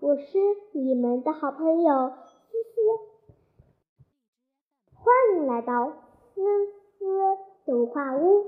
[0.00, 0.22] 我是
[0.72, 2.80] 你们的好朋友思思，
[4.92, 5.86] 欢迎来到
[6.34, 6.42] 思
[6.98, 8.44] 思童话屋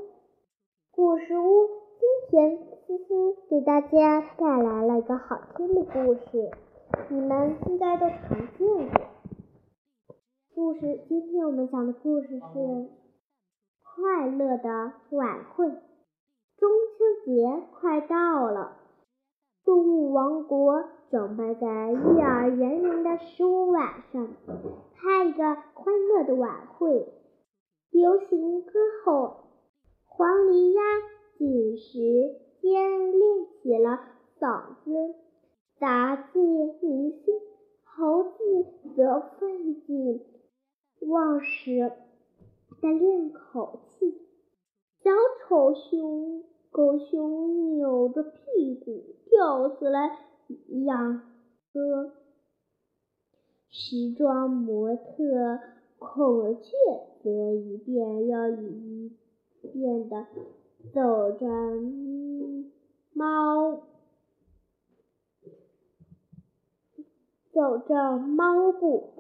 [0.91, 1.69] 故事屋。
[1.99, 6.51] 今天思思给大家带来了一个好听的故事，
[7.09, 9.07] 你们应该都常见过。
[10.55, 12.89] 故事，今天我们讲的故事是
[13.83, 15.67] 快乐的晚会。
[16.59, 16.69] 中
[16.99, 18.78] 秋节快到了，
[19.69, 24.35] 动物王国准备在月儿圆圆的十五晚上
[24.95, 27.07] 开一个欢乐的晚会。
[27.91, 28.73] 流行歌
[29.05, 29.37] 后
[30.07, 30.81] 黄鹂鸭
[31.37, 31.99] 紧时
[32.63, 34.01] 间练起了
[34.41, 35.15] 嗓子，
[35.79, 37.35] 杂技明星
[37.85, 38.39] 猴子
[38.97, 40.25] 则奋进
[41.07, 41.93] 忘食
[42.81, 44.17] 的练口气。
[45.03, 45.11] 小
[45.47, 46.43] 丑熊、
[46.79, 50.17] 狗熊扭着屁股跳起来
[50.85, 51.23] 养
[51.73, 52.13] 歌，
[53.69, 55.59] 时装模特
[55.99, 56.71] 孔雀
[57.21, 59.13] 则一遍又一
[59.73, 60.29] 遍的
[60.95, 61.49] 走着
[63.13, 63.81] 猫，
[67.53, 69.15] 走着猫步，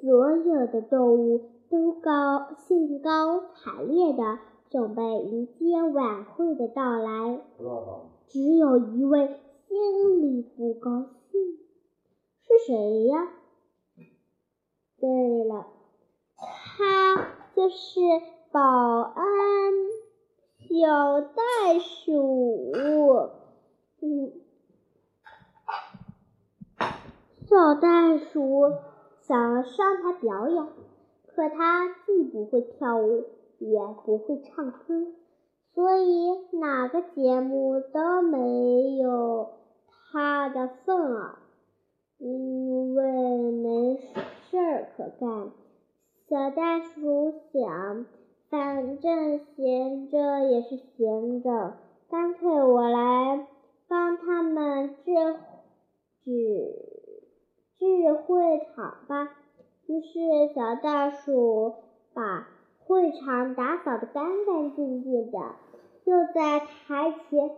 [0.00, 4.38] 所有的动物都高兴高采烈的。
[4.72, 7.42] 准备迎接晚会的到来，
[8.26, 11.58] 只有一位心里不高兴，
[12.40, 13.28] 是谁呀？
[14.98, 15.66] 对了，
[16.38, 18.00] 他就是
[18.50, 19.24] 保安
[20.60, 22.72] 小袋鼠。
[24.00, 24.32] 嗯，
[27.46, 28.72] 小袋鼠
[29.20, 30.66] 想上台表演，
[31.26, 33.26] 可他既不会跳舞。
[33.70, 35.06] 也不会唱歌，
[35.74, 39.50] 所以哪个节目都没有
[40.12, 41.38] 他的份儿。
[42.18, 45.50] 因为没事儿可干，
[46.28, 48.06] 小袋鼠想，
[48.48, 51.74] 反正闲着也是闲着，
[52.08, 53.46] 干脆我来
[53.88, 55.12] 帮他们治
[56.24, 56.30] 治
[57.78, 59.30] 治会场吧。
[59.86, 61.74] 于是小袋鼠
[62.14, 62.46] 把。
[62.84, 65.38] 会场打扫得干干净净的，
[66.04, 67.50] 就在台前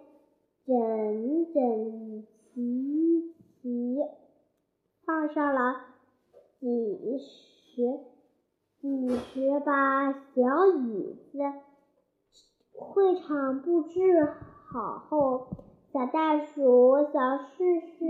[0.67, 3.99] 整整齐齐
[5.05, 5.81] 放上了
[6.61, 7.99] 几十
[8.81, 11.39] 几十把小椅子。
[12.77, 14.29] 会场布置
[14.67, 15.47] 好后，
[15.93, 18.06] 小袋鼠想试试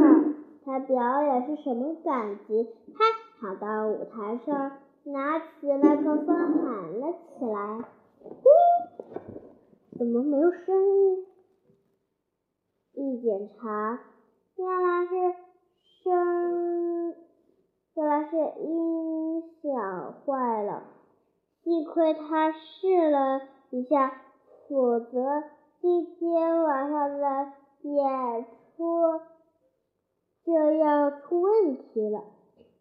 [0.00, 2.66] 看它表演是什么感觉。
[2.94, 3.04] 它
[3.40, 4.72] 跑到舞台上。
[5.12, 7.78] 拿起麦克风喊了起来
[8.22, 8.44] ：“呜，
[9.98, 11.26] 怎么没有声音？”
[12.92, 14.00] 一检查，
[14.56, 15.34] 原来是
[16.02, 17.14] 声，
[17.94, 20.82] 原来是音响坏了。
[21.62, 23.40] 幸亏他试了
[23.70, 24.12] 一下，
[24.68, 25.42] 否则
[25.80, 27.52] 今天晚上的
[27.82, 28.44] 演
[28.76, 29.20] 出
[30.44, 32.24] 就要出问题了。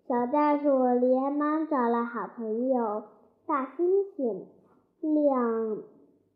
[0.08, 0.70] 小袋鼠
[1.02, 3.04] 连忙找了好朋友
[3.46, 4.46] 大猩猩，
[5.02, 5.84] 两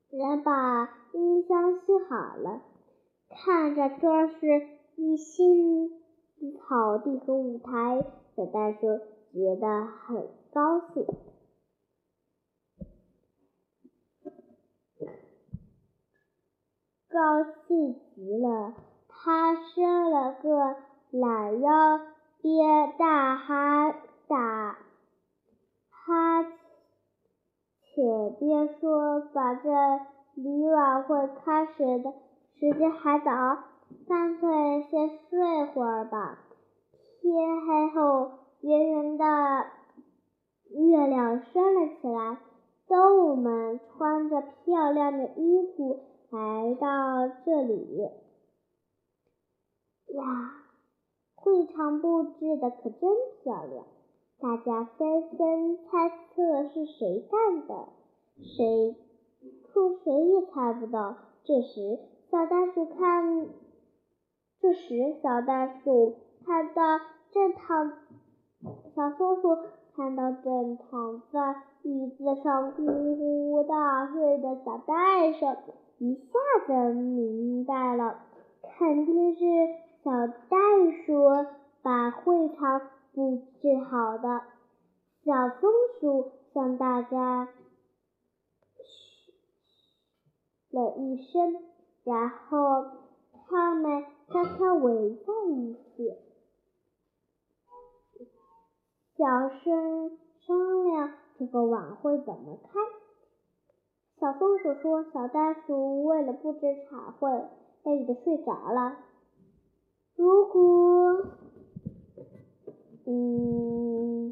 [0.09, 2.61] 人把音箱修好了。
[3.29, 4.67] 看着装饰
[4.97, 5.89] 一新
[6.59, 8.05] 草地和舞台，
[8.35, 8.99] 小袋鼠
[9.31, 11.05] 觉得很高兴，
[17.07, 18.73] 高兴极了。
[19.07, 20.75] 他伸了个
[21.11, 22.01] 懒腰。
[22.41, 23.91] 边大哈
[24.27, 24.77] 打
[25.89, 26.43] 哈
[27.83, 29.99] 且边说：“反正
[30.35, 32.11] 离晚会开始的
[32.59, 33.31] 时间还早，
[34.07, 36.39] 干脆先睡会儿吧。”
[37.21, 38.31] 天黑后，
[38.61, 39.25] 圆圆的
[40.71, 42.39] 月亮升了起来，
[42.87, 45.99] 动物们穿着漂亮的衣服
[46.31, 48.09] 来到这里。
[50.07, 50.23] 呀！
[51.43, 53.09] 会场布置的可真
[53.41, 53.83] 漂亮，
[54.39, 57.87] 大家纷纷猜测是谁干的，
[58.43, 58.95] 谁
[59.63, 61.15] 可谁也猜不到。
[61.43, 61.97] 这时，
[62.29, 63.47] 小袋鼠看，
[64.61, 66.13] 这时小袋鼠
[66.45, 66.99] 看到
[67.31, 67.91] 正躺，
[68.95, 69.57] 小松鼠
[69.95, 75.45] 看到正躺在椅子上呼呼大睡的小袋鼠，
[75.97, 78.19] 一下子明白了，
[78.77, 79.45] 肯定是。
[80.03, 80.57] 小袋
[81.05, 81.13] 鼠
[81.83, 82.81] 把会场
[83.13, 84.41] 布置好的，
[85.23, 85.69] 小松
[86.77, 87.49] 大家
[88.83, 89.33] 嘘
[90.69, 91.59] 了一声，
[92.03, 92.85] 然后
[93.47, 96.15] 他们悄悄围在一起，
[99.17, 102.79] 小声商量这个晚会怎么开。
[104.19, 107.49] 小松鼠说：“小袋鼠为了布置茶会，
[107.83, 108.97] 累得睡着了。
[110.15, 111.25] 如果……
[113.07, 114.31] 嗯，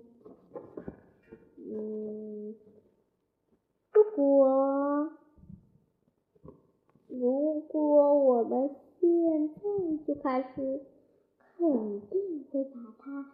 [3.91, 5.11] 如果
[7.07, 9.55] 如果我们现
[10.39, 10.81] 在就开始，
[11.57, 13.31] 肯定会把它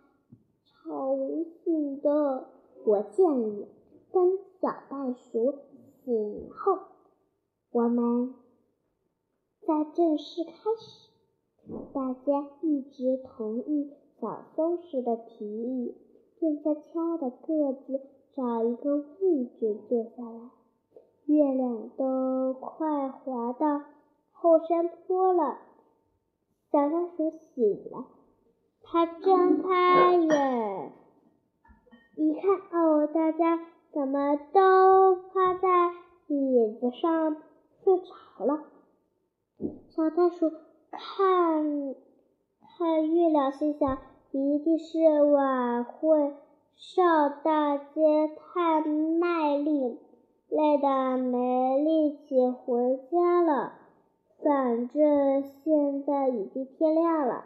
[0.66, 1.18] 吵
[1.64, 2.48] 醒的。
[2.86, 3.68] 我建议
[4.12, 5.56] 等小袋鼠
[6.04, 6.80] 醒后，
[7.72, 8.34] 我们
[9.62, 11.10] 再正式开始。”
[11.94, 13.92] 大家一直同意。
[14.22, 15.94] 小松鼠的提议，
[16.40, 18.00] 便悄悄地各自
[18.34, 20.52] 找一个位置坐下来。
[21.26, 23.84] 月亮都快滑到
[24.32, 25.58] 后山坡了，
[26.72, 28.06] 小袋鼠醒了，
[28.84, 30.92] 它睁开眼，
[32.16, 33.60] 一看，哦，大家
[33.92, 35.92] 怎么都趴在
[36.28, 37.38] 椅子上
[37.84, 38.64] 睡着了？
[39.90, 40.52] 小袋鼠
[40.92, 41.96] 看。
[42.78, 44.00] 看月亮，心想
[44.32, 45.00] 一定是
[45.32, 46.34] 晚会
[46.76, 49.98] 上大街太卖力，
[50.50, 53.72] 累得没力气回家了。
[54.46, 57.46] 反正现在已经天亮了，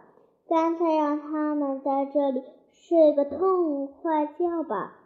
[0.50, 2.44] 干脆让他们在这里
[2.74, 5.00] 睡个痛快觉吧。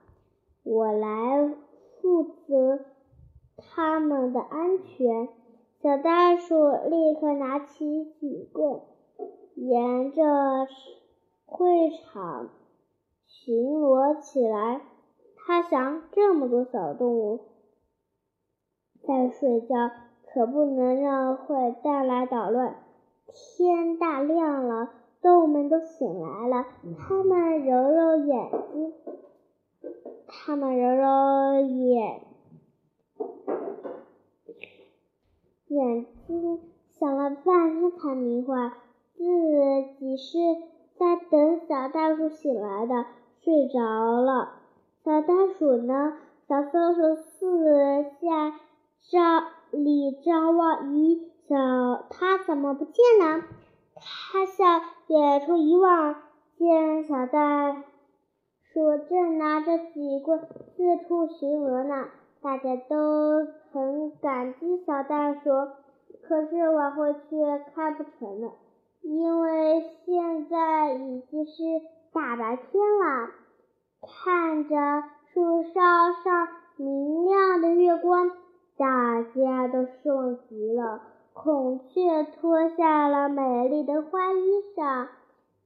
[0.63, 1.53] 我来
[2.01, 2.79] 负责
[3.57, 5.29] 他们的安全。
[5.83, 6.55] 小袋鼠
[6.89, 8.81] 立刻拿起警棍。
[9.53, 10.23] 沿着
[11.45, 12.49] 会场
[13.27, 14.81] 巡逻起来。
[15.35, 17.41] 他想，这么多小动物
[19.05, 19.91] 在睡觉，
[20.33, 22.75] 可不能让坏蛋来捣乱。
[23.27, 24.89] 天大亮了，
[25.21, 26.65] 动物们都醒来了。
[26.97, 28.93] 他们揉揉眼睛，
[30.27, 32.21] 他们揉揉眼
[35.67, 36.59] 眼睛，
[36.89, 38.73] 想了半天才明白。
[39.15, 39.23] 自
[39.99, 40.37] 己是
[40.97, 43.05] 在等小袋鼠醒来的，
[43.41, 43.79] 睡着
[44.21, 44.53] 了。
[45.03, 45.27] 小袋
[45.57, 46.17] 鼠呢？
[46.47, 48.53] 小松鼠四下
[49.09, 53.43] 张里张望，咦，小他怎么不见了？
[53.95, 56.15] 他向远处一望，
[56.57, 57.83] 见小袋
[58.61, 60.39] 鼠正拿着几棍
[60.75, 62.05] 四处巡逻呢。
[62.41, 65.49] 大家都很感激小袋鼠，
[66.27, 68.51] 可是晚会却开不成了。
[69.01, 71.53] 因为现在已经是
[72.11, 73.29] 大白天了，
[74.01, 74.75] 看着
[75.33, 76.47] 树梢上
[76.77, 78.31] 明亮的月光，
[78.77, 81.01] 大家都失望极了。
[81.33, 85.07] 孔雀脱下了美丽的花衣裳，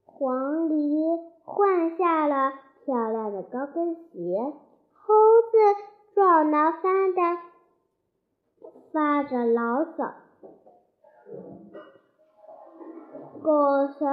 [0.06, 2.52] 黄鹂换下了
[2.84, 4.52] 漂亮的高跟鞋，
[4.94, 5.14] 猴
[5.50, 5.58] 子
[6.14, 7.20] 撞挠翻的
[8.92, 10.14] 发着牢骚。
[13.42, 14.08] 狗熊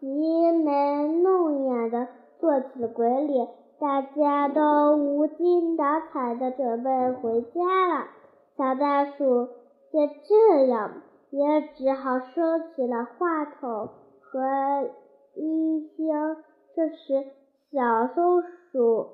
[0.00, 2.08] 急眉弄眼的
[2.40, 3.48] 做起了鬼脸，
[3.78, 8.06] 大家都无精打采的准备回家了。
[8.56, 9.48] 小袋鼠
[9.90, 13.88] 见这样，也只好收起了话筒
[14.20, 14.90] 和
[15.34, 16.36] 音箱。
[16.74, 17.26] 这时，
[17.70, 19.10] 小松鼠，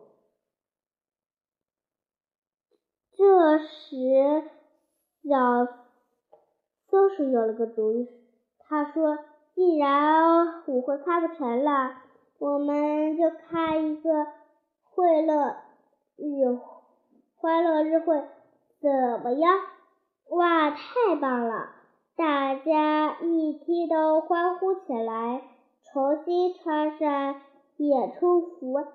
[3.12, 4.42] 这时
[5.22, 5.66] 小
[6.88, 8.08] 松鼠有了个主意，
[8.58, 9.18] 他说。
[9.56, 11.94] 既然舞会开不成了，
[12.38, 14.26] 我们就开一个
[14.82, 15.56] 会乐
[16.16, 16.58] 日
[17.38, 18.22] 欢乐日会，
[18.86, 19.58] 怎么样？
[20.28, 21.70] 哇，太棒了！
[22.16, 25.42] 大家一听都欢呼起来，
[25.82, 27.40] 重新穿上
[27.78, 28.86] 演出服。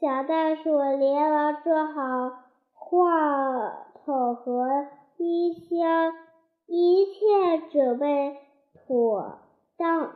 [0.00, 2.38] 小袋鼠连忙做好
[2.72, 4.86] 话筒和
[5.18, 6.14] 音箱，
[6.66, 8.38] 一切准备
[8.86, 9.40] 妥。
[9.76, 10.14] 当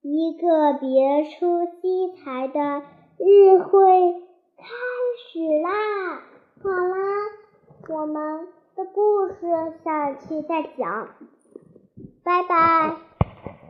[0.00, 2.82] 一个别出心裁的
[3.18, 4.22] 日会
[4.56, 4.64] 开
[5.18, 6.22] 始啦！
[6.62, 6.96] 好啦，
[7.88, 8.46] 我们
[8.76, 9.34] 的故事
[9.84, 11.08] 下期再讲，
[12.22, 13.09] 拜拜。